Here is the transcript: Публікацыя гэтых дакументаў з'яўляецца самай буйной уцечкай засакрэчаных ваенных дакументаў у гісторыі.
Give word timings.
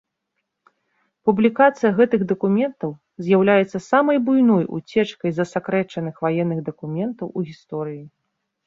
Публікацыя 1.29 1.91
гэтых 1.99 2.21
дакументаў 2.31 2.91
з'яўляецца 3.27 3.83
самай 3.91 4.17
буйной 4.31 4.65
уцечкай 4.79 5.31
засакрэчаных 5.43 6.15
ваенных 6.27 6.59
дакументаў 6.73 7.27
у 7.37 7.51
гісторыі. 7.55 8.03